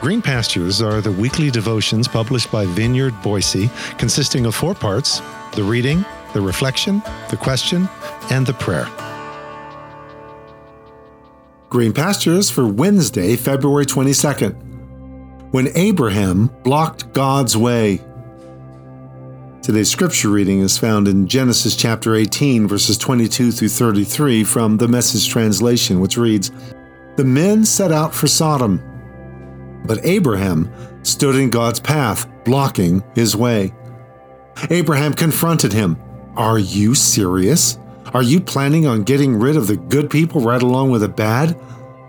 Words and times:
Green 0.00 0.22
Pastures 0.22 0.80
are 0.80 1.02
the 1.02 1.12
weekly 1.12 1.50
devotions 1.50 2.08
published 2.08 2.50
by 2.50 2.64
Vineyard 2.64 3.12
Boise, 3.20 3.68
consisting 3.98 4.46
of 4.46 4.54
four 4.54 4.74
parts 4.74 5.20
the 5.52 5.62
reading, 5.62 6.06
the 6.32 6.40
reflection, 6.40 7.02
the 7.28 7.36
question, 7.36 7.86
and 8.30 8.46
the 8.46 8.54
prayer. 8.54 8.88
Green 11.68 11.92
Pastures 11.92 12.48
for 12.48 12.66
Wednesday, 12.66 13.36
February 13.36 13.84
22nd. 13.84 14.54
When 15.50 15.68
Abraham 15.74 16.46
blocked 16.62 17.12
God's 17.12 17.54
way. 17.54 18.00
Today's 19.60 19.90
scripture 19.90 20.30
reading 20.30 20.60
is 20.60 20.78
found 20.78 21.08
in 21.08 21.26
Genesis 21.26 21.76
chapter 21.76 22.14
18, 22.14 22.66
verses 22.66 22.96
22 22.96 23.52
through 23.52 23.68
33 23.68 24.44
from 24.44 24.78
the 24.78 24.88
Message 24.88 25.28
translation, 25.28 26.00
which 26.00 26.16
reads 26.16 26.50
The 27.16 27.24
men 27.24 27.66
set 27.66 27.92
out 27.92 28.14
for 28.14 28.28
Sodom 28.28 28.82
but 29.84 30.04
Abraham 30.04 30.72
stood 31.02 31.36
in 31.36 31.50
God's 31.50 31.80
path, 31.80 32.28
blocking 32.44 33.02
his 33.14 33.36
way. 33.36 33.72
Abraham 34.70 35.14
confronted 35.14 35.72
him. 35.72 35.96
Are 36.36 36.58
you 36.58 36.94
serious? 36.94 37.78
Are 38.12 38.22
you 38.22 38.40
planning 38.40 38.86
on 38.86 39.04
getting 39.04 39.36
rid 39.36 39.56
of 39.56 39.66
the 39.66 39.76
good 39.76 40.10
people 40.10 40.40
right 40.40 40.62
along 40.62 40.90
with 40.90 41.02
the 41.02 41.08
bad? 41.08 41.52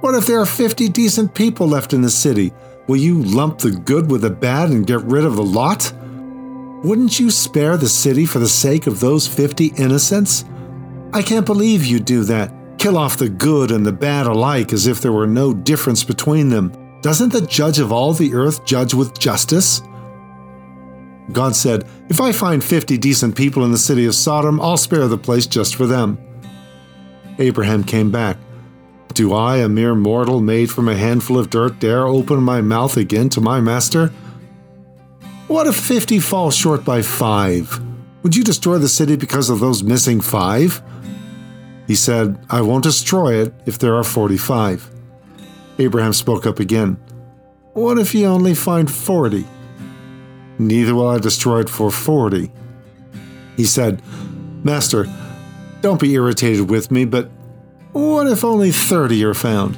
What 0.00 0.14
if 0.14 0.26
there 0.26 0.40
are 0.40 0.46
50 0.46 0.88
decent 0.88 1.34
people 1.34 1.66
left 1.66 1.92
in 1.92 2.02
the 2.02 2.10
city? 2.10 2.52
Will 2.86 2.96
you 2.96 3.22
lump 3.22 3.58
the 3.58 3.72
good 3.72 4.10
with 4.10 4.22
the 4.22 4.30
bad 4.30 4.70
and 4.70 4.86
get 4.86 5.02
rid 5.02 5.24
of 5.24 5.36
the 5.36 5.42
lot? 5.42 5.92
Wouldn't 6.84 7.18
you 7.18 7.30
spare 7.30 7.76
the 7.76 7.88
city 7.88 8.26
for 8.26 8.38
the 8.38 8.48
sake 8.48 8.86
of 8.86 9.00
those 9.00 9.26
50 9.26 9.72
innocents? 9.78 10.44
I 11.12 11.22
can't 11.22 11.46
believe 11.46 11.84
you'd 11.84 12.04
do 12.04 12.22
that. 12.24 12.52
Kill 12.78 12.98
off 12.98 13.16
the 13.16 13.28
good 13.28 13.70
and 13.70 13.84
the 13.84 13.92
bad 13.92 14.26
alike 14.26 14.72
as 14.72 14.86
if 14.86 15.00
there 15.00 15.12
were 15.12 15.26
no 15.26 15.54
difference 15.54 16.04
between 16.04 16.50
them. 16.50 16.72
Doesn't 17.06 17.32
the 17.32 17.46
judge 17.46 17.78
of 17.78 17.92
all 17.92 18.12
the 18.14 18.34
earth 18.34 18.64
judge 18.64 18.92
with 18.92 19.16
justice? 19.16 19.80
God 21.30 21.54
said, 21.54 21.86
If 22.08 22.20
I 22.20 22.32
find 22.32 22.64
50 22.64 22.98
decent 22.98 23.36
people 23.36 23.64
in 23.64 23.70
the 23.70 23.78
city 23.78 24.06
of 24.06 24.14
Sodom, 24.16 24.60
I'll 24.60 24.76
spare 24.76 25.06
the 25.06 25.16
place 25.16 25.46
just 25.46 25.76
for 25.76 25.86
them. 25.86 26.18
Abraham 27.38 27.84
came 27.84 28.10
back. 28.10 28.38
Do 29.14 29.34
I, 29.34 29.58
a 29.58 29.68
mere 29.68 29.94
mortal 29.94 30.40
made 30.40 30.68
from 30.68 30.88
a 30.88 30.96
handful 30.96 31.38
of 31.38 31.48
dirt, 31.48 31.78
dare 31.78 32.08
open 32.08 32.42
my 32.42 32.60
mouth 32.60 32.96
again 32.96 33.28
to 33.28 33.40
my 33.40 33.60
master? 33.60 34.08
What 35.46 35.68
if 35.68 35.76
50 35.76 36.18
fall 36.18 36.50
short 36.50 36.84
by 36.84 37.02
five? 37.02 37.80
Would 38.24 38.34
you 38.34 38.42
destroy 38.42 38.78
the 38.78 38.88
city 38.88 39.14
because 39.14 39.48
of 39.48 39.60
those 39.60 39.84
missing 39.84 40.20
five? 40.20 40.82
He 41.86 41.94
said, 41.94 42.44
I 42.50 42.62
won't 42.62 42.82
destroy 42.82 43.40
it 43.42 43.54
if 43.64 43.78
there 43.78 43.94
are 43.94 44.02
45. 44.02 44.95
Abraham 45.78 46.12
spoke 46.12 46.46
up 46.46 46.58
again. 46.58 46.96
What 47.74 47.98
if 47.98 48.14
you 48.14 48.26
only 48.26 48.54
find 48.54 48.90
40? 48.90 49.44
Neither 50.58 50.94
will 50.94 51.08
I 51.08 51.18
destroy 51.18 51.60
it 51.60 51.68
for 51.68 51.90
40. 51.90 52.50
He 53.56 53.64
said, 53.64 54.02
Master, 54.64 55.06
don't 55.82 56.00
be 56.00 56.14
irritated 56.14 56.70
with 56.70 56.90
me, 56.90 57.04
but 57.04 57.30
what 57.92 58.26
if 58.26 58.44
only 58.44 58.72
30 58.72 59.24
are 59.24 59.34
found? 59.34 59.76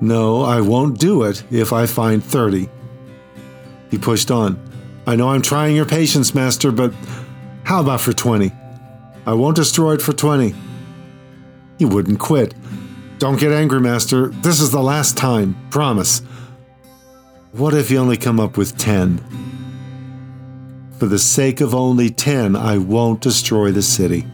No, 0.00 0.42
I 0.42 0.60
won't 0.60 0.98
do 0.98 1.22
it 1.22 1.44
if 1.50 1.72
I 1.72 1.86
find 1.86 2.22
30. 2.22 2.68
He 3.90 3.98
pushed 3.98 4.30
on. 4.30 4.60
I 5.06 5.16
know 5.16 5.30
I'm 5.30 5.42
trying 5.42 5.76
your 5.76 5.86
patience, 5.86 6.34
Master, 6.34 6.72
but 6.72 6.92
how 7.64 7.80
about 7.80 8.00
for 8.00 8.12
20? 8.12 8.50
I 9.26 9.32
won't 9.34 9.56
destroy 9.56 9.94
it 9.94 10.02
for 10.02 10.12
20. 10.12 10.54
He 11.78 11.84
wouldn't 11.84 12.18
quit. 12.18 12.54
Don't 13.22 13.38
get 13.38 13.52
angry, 13.52 13.80
Master. 13.80 14.30
This 14.30 14.60
is 14.60 14.72
the 14.72 14.82
last 14.82 15.16
time. 15.16 15.54
Promise. 15.70 16.22
What 17.52 17.72
if 17.72 17.88
you 17.88 17.98
only 17.98 18.16
come 18.16 18.40
up 18.40 18.56
with 18.56 18.76
10? 18.76 19.20
For 20.98 21.06
the 21.06 21.20
sake 21.20 21.60
of 21.60 21.72
only 21.72 22.10
10, 22.10 22.56
I 22.56 22.78
won't 22.78 23.20
destroy 23.20 23.70
the 23.70 23.80
city. 23.80 24.26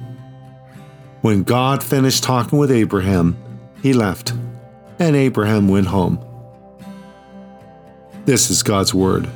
When 1.20 1.42
God 1.42 1.82
finished 1.82 2.22
talking 2.22 2.58
with 2.58 2.70
Abraham, 2.70 3.36
he 3.82 3.92
left, 3.92 4.32
and 4.98 5.14
Abraham 5.14 5.68
went 5.68 5.88
home. 5.88 6.18
This 8.24 8.50
is 8.50 8.62
God's 8.62 8.94
Word. 8.94 9.28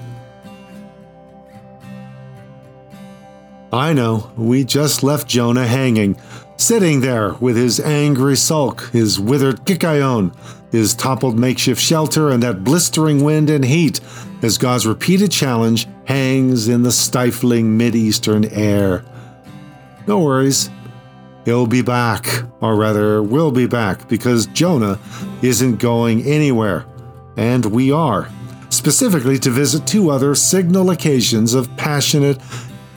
I 3.72 3.94
know, 3.94 4.30
we 4.36 4.64
just 4.64 5.02
left 5.02 5.26
Jonah 5.26 5.66
hanging 5.66 6.18
sitting 6.62 7.00
there 7.00 7.32
with 7.34 7.56
his 7.56 7.80
angry 7.80 8.36
sulk, 8.36 8.90
his 8.90 9.18
withered 9.18 9.64
kikayon, 9.64 10.34
his 10.70 10.94
toppled 10.94 11.38
makeshift 11.38 11.80
shelter, 11.80 12.30
and 12.30 12.42
that 12.42 12.62
blistering 12.62 13.24
wind 13.24 13.50
and 13.50 13.64
heat 13.64 14.00
as 14.42 14.58
God's 14.58 14.86
repeated 14.86 15.32
challenge 15.32 15.88
hangs 16.04 16.68
in 16.68 16.82
the 16.82 16.92
stifling 16.92 17.76
Mid-Eastern 17.76 18.44
air. 18.44 19.04
No 20.06 20.20
worries. 20.20 20.70
He'll 21.44 21.66
be 21.66 21.82
back, 21.82 22.26
or 22.60 22.76
rather, 22.76 23.22
we'll 23.22 23.50
be 23.50 23.66
back, 23.66 24.08
because 24.08 24.46
Jonah 24.46 24.98
isn't 25.42 25.76
going 25.76 26.22
anywhere. 26.22 26.86
And 27.36 27.66
we 27.66 27.90
are, 27.90 28.28
specifically 28.68 29.38
to 29.40 29.50
visit 29.50 29.86
two 29.86 30.10
other 30.10 30.36
signal 30.36 30.90
occasions 30.90 31.54
of 31.54 31.76
passionate, 31.76 32.38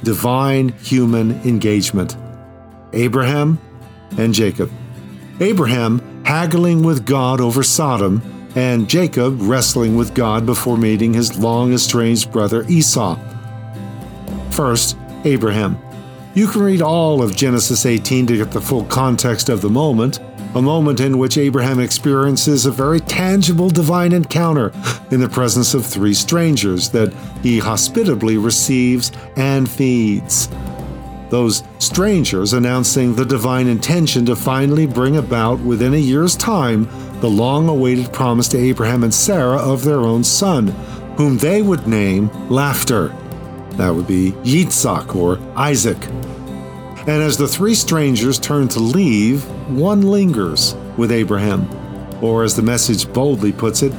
divine 0.04 0.70
human 0.70 1.32
engagement. 1.42 2.16
Abraham 2.94 3.60
and 4.18 4.34
Jacob. 4.34 4.72
Abraham 5.40 6.24
haggling 6.26 6.84
with 6.84 7.06
God 7.06 7.42
over 7.42 7.62
Sodom, 7.62 8.22
and 8.56 8.90
Jacob 8.90 9.38
wrestling 9.42 9.96
with 9.96 10.14
God 10.14 10.46
before 10.46 10.78
meeting 10.78 11.14
his 11.14 11.38
long 11.38 11.74
estranged 11.74 12.32
brother 12.32 12.66
Esau. 12.70 13.20
First, 14.52 14.98
Abraham. 15.26 15.78
You 16.34 16.48
can 16.48 16.62
read 16.62 16.82
all 16.82 17.22
of 17.22 17.36
Genesis 17.36 17.86
18 17.86 18.28
to 18.28 18.38
get 18.38 18.52
the 18.52 18.62
full 18.62 18.86
context 18.86 19.50
of 19.50 19.62
the 19.62 19.70
moment, 19.70 20.20
a 20.56 20.62
moment 20.62 21.00
in 21.00 21.18
which 21.18 21.38
Abraham 21.38 21.80
experiences 21.80 22.66
a 22.66 22.72
very 22.72 23.00
tangible 23.00 23.70
divine 23.70 24.14
encounter 24.14 24.72
in 25.12 25.20
the 25.20 25.30
presence 25.30 25.74
of 25.74 25.86
three 25.86 26.14
strangers 26.14 26.90
that 26.90 27.14
he 27.44 27.60
hospitably 27.60 28.38
receives 28.38 29.12
and 29.36 29.70
feeds 29.70 30.50
those 31.30 31.64
strangers 31.80 32.54
announcing 32.54 33.16
the 33.16 33.26
divine 33.26 33.68
intention 33.68 34.26
to 34.26 34.36
finally 34.36 34.86
bring 34.86 35.18
about 35.18 35.60
within 35.60 35.94
a 35.94 35.98
year's 35.98 36.36
time 36.36 36.88
the 37.20 37.30
long 37.30 37.68
awaited 37.68 38.12
promise 38.14 38.48
to 38.50 38.58
Abraham 38.58 39.04
and 39.04 39.14
Sarah 39.14 39.58
of 39.58 39.84
their 39.84 40.00
own 40.00 40.24
son, 40.24 40.68
whom 41.18 41.38
they 41.38 41.62
would 41.62 41.88
name 41.88 42.30
Laughter. 42.50 43.10
That 43.72 43.94
would 43.94 44.08
be 44.08 44.32
Yitzhak 44.44 45.16
or 45.16 45.40
Isaac. 45.58 45.98
And 47.08 47.22
as 47.22 47.38
the 47.38 47.48
three 47.48 47.76
strangers 47.76 48.40
turn 48.40 48.68
to 48.70 48.80
leave, 48.80 49.44
one 49.70 50.02
lingers 50.02 50.76
with 50.98 51.12
Abraham. 51.12 51.70
Or 52.22 52.44
as 52.44 52.56
the 52.56 52.64
message 52.64 53.12
boldly 53.14 53.52
puts 53.52 53.84
it, 53.84 53.94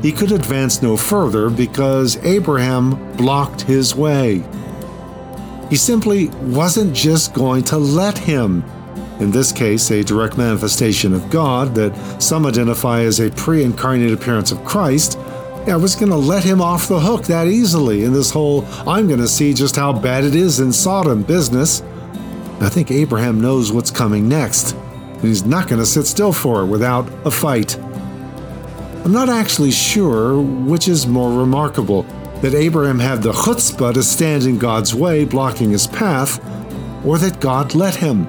he 0.00 0.12
could 0.12 0.30
advance 0.30 0.82
no 0.82 0.96
further 0.96 1.50
because 1.50 2.16
Abraham 2.24 3.16
blocked 3.16 3.62
his 3.62 3.96
way. 3.96 4.44
He 5.70 5.76
simply 5.76 6.28
wasn't 6.42 6.94
just 6.94 7.34
going 7.34 7.64
to 7.64 7.78
let 7.78 8.16
him. 8.16 8.62
In 9.18 9.32
this 9.32 9.50
case, 9.50 9.90
a 9.90 10.04
direct 10.04 10.38
manifestation 10.38 11.14
of 11.14 11.28
God 11.30 11.74
that 11.74 12.22
some 12.22 12.46
identify 12.46 13.00
as 13.00 13.18
a 13.18 13.30
pre 13.30 13.64
incarnate 13.64 14.12
appearance 14.12 14.52
of 14.52 14.64
Christ. 14.64 15.18
I 15.66 15.74
was 15.74 15.96
going 15.96 16.10
to 16.10 16.16
let 16.16 16.44
him 16.44 16.60
off 16.60 16.86
the 16.86 17.00
hook 17.00 17.24
that 17.24 17.48
easily 17.48 18.04
in 18.04 18.12
this 18.12 18.30
whole 18.30 18.64
I'm 18.86 19.08
going 19.08 19.18
to 19.18 19.26
see 19.26 19.52
just 19.52 19.74
how 19.74 19.92
bad 19.92 20.22
it 20.22 20.36
is 20.36 20.60
in 20.60 20.72
Sodom 20.72 21.24
business. 21.24 21.82
I 22.60 22.68
think 22.70 22.90
Abraham 22.90 23.40
knows 23.40 23.70
what's 23.70 23.90
coming 23.90 24.28
next, 24.28 24.72
and 24.72 25.22
he's 25.22 25.44
not 25.44 25.68
going 25.68 25.78
to 25.78 25.86
sit 25.86 26.06
still 26.06 26.32
for 26.32 26.62
it 26.62 26.66
without 26.66 27.06
a 27.26 27.30
fight. 27.30 27.78
I'm 29.04 29.12
not 29.12 29.28
actually 29.28 29.70
sure 29.70 30.40
which 30.40 30.88
is 30.88 31.06
more 31.06 31.38
remarkable 31.38 32.02
that 32.42 32.54
Abraham 32.54 32.98
had 32.98 33.22
the 33.22 33.32
chutzpah 33.32 33.94
to 33.94 34.02
stand 34.02 34.44
in 34.44 34.58
God's 34.58 34.94
way, 34.94 35.24
blocking 35.24 35.70
his 35.70 35.86
path, 35.86 36.40
or 37.04 37.18
that 37.18 37.40
God 37.40 37.74
let 37.74 37.94
him. 37.94 38.26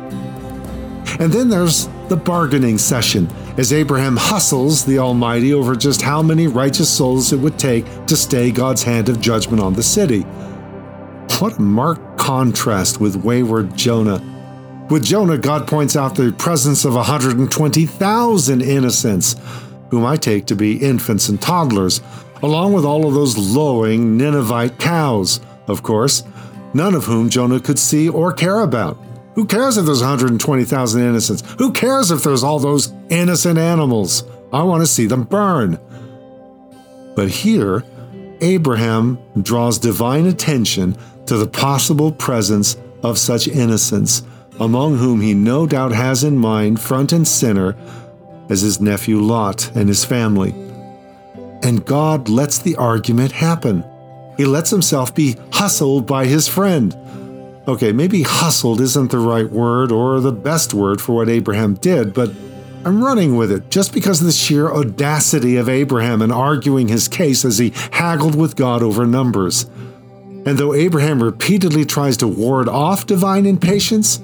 And 1.19 1.31
then 1.31 1.49
there's 1.49 1.87
the 2.09 2.17
bargaining 2.17 2.77
session, 2.77 3.27
as 3.57 3.73
Abraham 3.73 4.17
hustles 4.17 4.85
the 4.85 4.99
Almighty 4.99 5.53
over 5.53 5.75
just 5.75 6.01
how 6.01 6.21
many 6.21 6.47
righteous 6.47 6.89
souls 6.89 7.33
it 7.33 7.39
would 7.39 7.57
take 7.57 7.85
to 8.05 8.15
stay 8.15 8.51
God's 8.51 8.83
hand 8.83 9.09
of 9.09 9.19
judgment 9.19 9.61
on 9.61 9.73
the 9.73 9.83
city. 9.83 10.25
What 11.39 11.59
marked 11.59 12.17
contrast 12.17 12.99
with 12.99 13.23
wayward 13.23 13.77
Jonah. 13.77 14.19
With 14.89 15.03
Jonah, 15.03 15.37
God 15.37 15.67
points 15.67 15.95
out 15.95 16.15
the 16.15 16.31
presence 16.31 16.83
of 16.83 16.95
120,000 16.95 18.61
innocents, 18.61 19.35
whom 19.91 20.03
I 20.03 20.15
take 20.15 20.47
to 20.47 20.55
be 20.55 20.77
infants 20.77 21.29
and 21.29 21.39
toddlers, 21.39 22.01
along 22.41 22.73
with 22.73 22.85
all 22.85 23.07
of 23.07 23.13
those 23.13 23.37
lowing 23.37 24.17
Ninevite 24.17 24.79
cows, 24.79 25.39
of 25.67 25.83
course, 25.83 26.23
none 26.73 26.95
of 26.95 27.05
whom 27.05 27.29
Jonah 27.29 27.59
could 27.59 27.77
see 27.77 28.09
or 28.09 28.33
care 28.33 28.61
about. 28.61 28.97
Who 29.35 29.45
cares 29.45 29.77
if 29.77 29.85
there's 29.85 30.01
120,000 30.01 31.01
innocents? 31.01 31.43
Who 31.59 31.71
cares 31.71 32.09
if 32.09 32.23
there's 32.23 32.43
all 32.43 32.57
those 32.57 32.91
innocent 33.09 33.59
animals? 33.59 34.23
I 34.51 34.63
want 34.63 34.81
to 34.81 34.87
see 34.87 35.05
them 35.05 35.23
burn. 35.25 35.79
But 37.15 37.29
here, 37.29 37.83
Abraham 38.41 39.19
draws 39.41 39.79
divine 39.79 40.25
attention 40.25 40.97
to 41.25 41.37
the 41.37 41.47
possible 41.47 42.11
presence 42.11 42.77
of 43.03 43.17
such 43.17 43.47
innocents, 43.47 44.23
among 44.59 44.97
whom 44.97 45.21
he 45.21 45.33
no 45.33 45.67
doubt 45.67 45.91
has 45.91 46.23
in 46.23 46.37
mind 46.37 46.79
front 46.79 47.11
and 47.11 47.27
center 47.27 47.75
as 48.49 48.61
his 48.61 48.79
nephew 48.79 49.19
Lot 49.19 49.75
and 49.75 49.87
his 49.87 50.05
family. 50.05 50.51
And 51.63 51.85
God 51.85 52.29
lets 52.29 52.59
the 52.59 52.75
argument 52.75 53.31
happen. 53.31 53.83
He 54.37 54.45
lets 54.45 54.69
himself 54.69 55.13
be 55.13 55.35
hustled 55.51 56.05
by 56.05 56.25
his 56.25 56.47
friend. 56.47 56.95
Okay, 57.67 57.91
maybe 57.91 58.21
hustled 58.21 58.79
isn't 58.79 59.11
the 59.11 59.19
right 59.19 59.49
word 59.49 59.91
or 59.91 60.21
the 60.21 60.31
best 60.31 60.73
word 60.73 61.01
for 61.01 61.13
what 61.13 61.29
Abraham 61.29 61.73
did, 61.73 62.13
but 62.13 62.31
I'm 62.87 63.03
running 63.03 63.35
with 63.35 63.51
it 63.51 63.69
just 63.69 63.93
because 63.93 64.21
of 64.21 64.27
the 64.27 64.31
sheer 64.31 64.71
audacity 64.71 65.57
of 65.57 65.67
Abraham 65.67 66.21
in 66.21 66.31
arguing 66.31 66.87
his 66.87 67.09
case 67.09 67.43
as 67.43 67.57
he 67.57 67.73
haggled 67.91 68.33
with 68.33 68.55
God 68.55 68.81
over 68.81 69.05
numbers. 69.05 69.65
And 70.45 70.57
though 70.57 70.73
Abraham 70.73 71.21
repeatedly 71.21 71.83
tries 71.83 72.15
to 72.17 72.29
ward 72.29 72.69
off 72.69 73.05
divine 73.05 73.45
impatience, 73.45 74.21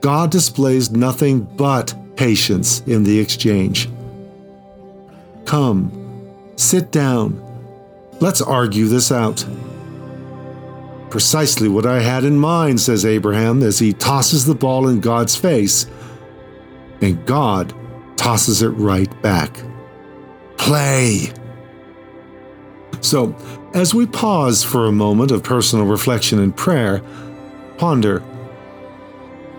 God 0.00 0.30
displays 0.30 0.90
nothing 0.90 1.42
but 1.42 1.94
patience 2.16 2.80
in 2.86 3.04
the 3.04 3.20
exchange. 3.20 3.90
Come, 5.44 5.92
sit 6.56 6.90
down. 6.90 7.38
Let's 8.18 8.40
argue 8.40 8.86
this 8.86 9.12
out. 9.12 9.44
Precisely 11.10 11.68
what 11.68 11.84
I 11.84 12.00
had 12.00 12.24
in 12.24 12.38
mind, 12.38 12.80
says 12.80 13.04
Abraham 13.04 13.62
as 13.62 13.78
he 13.78 13.92
tosses 13.92 14.46
the 14.46 14.54
ball 14.54 14.88
in 14.88 15.00
God's 15.00 15.36
face. 15.36 15.86
And 17.02 17.26
God 17.26 17.74
tosses 18.20 18.60
it 18.60 18.68
right 18.68 19.10
back. 19.22 19.58
Play! 20.58 21.32
So, 23.00 23.34
as 23.72 23.94
we 23.94 24.04
pause 24.04 24.62
for 24.62 24.84
a 24.84 24.92
moment 24.92 25.30
of 25.30 25.42
personal 25.42 25.86
reflection 25.86 26.38
and 26.38 26.54
prayer, 26.54 27.00
ponder 27.78 28.18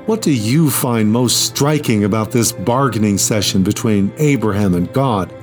what 0.06 0.22
do 0.22 0.32
you 0.32 0.70
find 0.70 1.12
most 1.12 1.44
striking 1.48 2.04
about 2.04 2.32
this 2.32 2.52
bargaining 2.52 3.18
session 3.18 3.64
between 3.64 4.14
Abraham 4.18 4.76
and 4.76 4.94
God? 4.94 5.34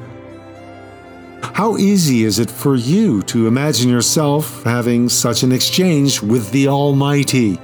How 1.42 1.76
easy 1.76 2.22
is 2.22 2.38
it 2.38 2.50
for 2.50 2.76
you 2.76 3.22
to 3.22 3.48
imagine 3.48 3.90
yourself 3.90 4.62
having 4.62 5.08
such 5.08 5.42
an 5.42 5.50
exchange 5.50 6.22
with 6.22 6.52
the 6.52 6.68
Almighty? 6.68 7.54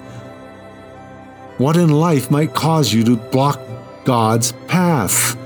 What 1.59 1.77
in 1.77 1.91
life 1.91 2.29
might 2.29 2.55
cause 2.55 2.93
you 2.93 3.05
to 3.05 3.17
block 3.17 3.61
God's 4.05 4.50
path? 4.67 5.37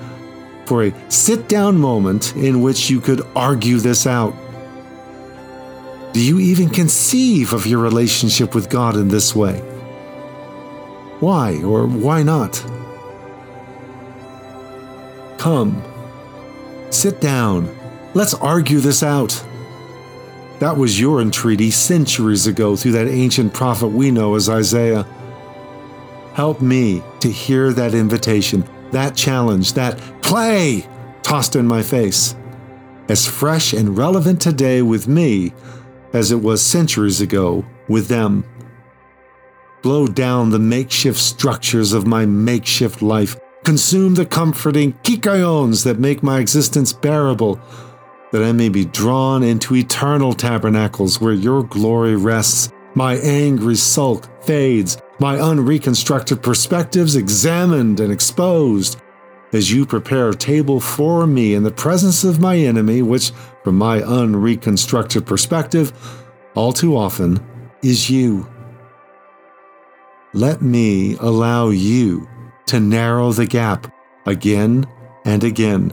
For 0.69 0.85
a 0.85 1.11
sit 1.11 1.49
down 1.49 1.79
moment 1.79 2.37
in 2.37 2.61
which 2.61 2.91
you 2.91 3.01
could 3.01 3.23
argue 3.35 3.79
this 3.79 4.07
out. 4.07 4.35
Do 6.13 6.23
you 6.25 6.39
even 6.39 6.69
conceive 6.69 7.53
of 7.53 7.67
your 7.67 7.81
relationship 7.81 8.55
with 8.55 8.71
God 8.71 8.97
in 8.97 9.09
this 9.09 9.35
way? 9.35 9.59
Why 11.21 11.63
or 11.63 11.87
why 11.87 12.23
not? 12.23 12.65
Come, 15.39 15.83
sit 16.91 17.21
down 17.21 17.75
Let's 18.15 18.35
argue 18.35 18.81
this 18.81 19.03
out. 19.03 19.45
That 20.61 20.77
was 20.77 20.99
your 20.99 21.21
entreaty 21.21 21.71
centuries 21.71 22.47
ago 22.47 22.75
through 22.75 22.93
that 22.93 23.07
ancient 23.07 23.53
prophet 23.53 23.89
we 23.89 24.11
know 24.11 24.35
as 24.35 24.49
Isaiah. 24.49 25.07
Help 26.35 26.61
me 26.63 27.03
to 27.21 27.31
hear 27.31 27.73
that 27.75 27.95
invitation, 27.95 28.65
that 28.93 29.15
challenge, 29.15 29.75
that 29.75 30.01
play 30.29 30.87
tossed 31.23 31.57
in 31.57 31.67
my 31.67 31.83
face, 31.83 32.37
as 33.09 33.27
fresh 33.27 33.73
and 33.73 33.97
relevant 33.97 34.39
today 34.39 34.83
with 34.83 35.09
me 35.09 35.55
as 36.13 36.31
it 36.31 36.43
was 36.43 36.61
centuries 36.61 37.23
ago 37.23 37.65
with 37.89 38.09
them. 38.09 38.45
Blow 39.81 40.07
down 40.07 40.51
the 40.51 40.59
makeshift 40.59 41.19
structures 41.19 41.95
of 41.95 42.07
my 42.07 42.27
makeshift 42.27 43.01
life. 43.01 43.39
Consume 43.65 44.17
the 44.17 44.27
comforting 44.27 44.93
kikayons 45.03 45.83
that 45.85 45.99
make 45.99 46.23
my 46.23 46.41
existence 46.41 46.93
bearable 46.93 47.59
that 48.31 48.43
I 48.43 48.53
may 48.53 48.69
be 48.69 48.85
drawn 48.85 49.43
into 49.43 49.77
eternal 49.77 50.35
tabernacles 50.35 51.23
where 51.23 51.33
your 51.33 51.63
glory 51.63 52.17
rests. 52.17 52.71
My 52.95 53.17
angry 53.17 53.77
sulk 53.77 54.29
fades, 54.45 54.99
my 55.21 55.39
unreconstructed 55.41 56.43
perspectives 56.43 57.17
examined 57.17 58.01
and 58.01 58.13
exposed, 58.13 58.99
as 59.53 59.73
you 59.73 59.87
prepare 59.87 60.29
a 60.29 60.35
table 60.35 60.81
for 60.81 61.27
me 61.27 61.55
in 61.55 61.63
the 61.63 61.71
presence 61.71 62.25
of 62.25 62.41
my 62.41 62.57
enemy, 62.57 63.03
which, 63.03 63.33
from 63.65 63.77
my 63.77 64.03
unreconstructed 64.03 65.27
perspective, 65.27 65.93
all 66.55 66.73
too 66.73 66.97
often 66.97 67.41
is 67.83 68.11
you. 68.11 68.49
Let 70.35 70.61
me 70.61 71.17
allow 71.21 71.71
you 71.71 72.29
to 72.67 72.81
narrow 72.81 73.33
the 73.33 73.47
gap 73.47 73.93
again 74.27 74.87
and 75.25 75.43
again, 75.43 75.93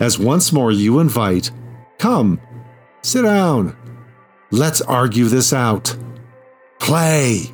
as 0.00 0.18
once 0.18 0.52
more 0.52 0.72
you 0.72 0.98
invite 0.98 1.50
Come, 1.98 2.40
sit 3.02 3.22
down. 3.22 3.76
Let's 4.50 4.80
argue 4.80 5.26
this 5.26 5.52
out. 5.52 5.96
Play. 6.78 7.52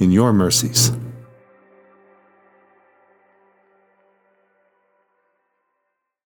In 0.00 0.10
your 0.10 0.32
mercies. 0.32 0.92